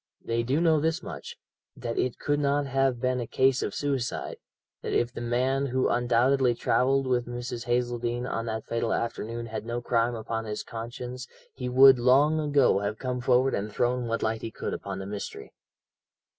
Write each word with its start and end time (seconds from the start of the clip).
They 0.25 0.41
do 0.41 0.59
know 0.59 0.79
this 0.79 1.03
much, 1.03 1.37
that 1.77 1.99
it 1.99 2.17
could 2.17 2.39
not 2.39 2.65
have 2.65 2.99
been 2.99 3.19
a 3.19 3.27
case 3.27 3.61
of 3.61 3.75
suicide, 3.75 4.37
that 4.81 4.93
if 4.93 5.13
the 5.13 5.21
man 5.21 5.67
who 5.67 5.89
undoubtedly 5.89 6.55
travelled 6.55 7.05
with 7.05 7.27
Mrs. 7.27 7.65
Hazeldene 7.65 8.25
on 8.25 8.47
that 8.47 8.65
fatal 8.65 8.93
afternoon 8.93 9.45
had 9.45 9.63
no 9.63 9.79
crime 9.79 10.15
upon 10.15 10.45
his 10.45 10.63
conscience 10.63 11.27
he 11.53 11.69
would 11.69 11.99
long 11.99 12.39
ago 12.39 12.79
have 12.79 12.97
come 12.97 13.21
forward 13.21 13.53
and 13.53 13.71
thrown 13.71 14.07
what 14.07 14.23
light 14.23 14.41
he 14.41 14.49
could 14.49 14.73
upon 14.73 14.97
the 14.97 15.05
mystery. 15.05 15.53